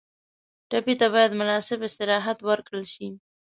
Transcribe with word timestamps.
ټپي 0.69 0.93
ته 1.01 1.07
باید 1.13 1.37
مناسب 1.41 1.79
استراحت 1.87 2.37
ورکړل 2.49 2.85
شي. 2.93 3.07